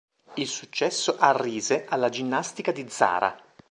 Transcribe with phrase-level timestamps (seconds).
[0.33, 3.37] Il successo arrise alla Ginnastica di Zara.